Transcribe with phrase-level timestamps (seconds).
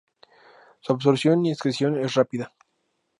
[0.79, 2.51] Su absorción y excreción es rápida.